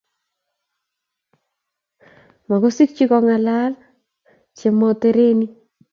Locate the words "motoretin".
4.79-5.39